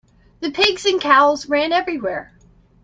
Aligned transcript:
The 0.39 0.49
pigs 0.49 0.87
and 0.87 0.99
cows 0.99 1.47
ran 1.47 1.71
everywhere. 1.71 2.33